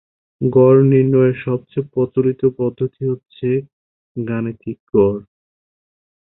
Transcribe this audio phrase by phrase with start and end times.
[0.41, 3.47] গড় নির্ণয়ের সবচেয়ে প্রচলিত পদ্ধতি হচ্ছে
[4.17, 5.19] গাণিতিক গড়।